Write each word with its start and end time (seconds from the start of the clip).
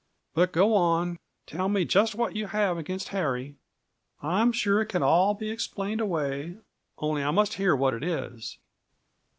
"But 0.33 0.51
go 0.51 0.73
on; 0.73 1.19
tell 1.45 1.69
me 1.69 1.85
just 1.85 2.15
what 2.15 2.35
you 2.35 2.47
have 2.47 2.75
against 2.75 3.09
Harry. 3.09 3.57
I'm 4.19 4.51
sure 4.51 4.81
it 4.81 4.87
can 4.87 5.03
all 5.03 5.35
be 5.35 5.51
explained 5.51 6.01
away, 6.01 6.57
only 6.97 7.21
I 7.23 7.29
must 7.29 7.53
hear 7.53 7.75
what 7.75 7.93
it 7.93 8.03
is." 8.03 8.57